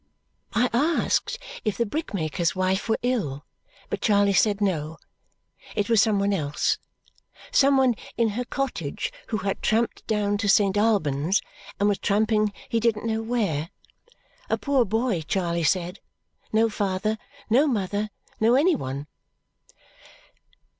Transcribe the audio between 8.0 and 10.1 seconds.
in her cottage who had tramped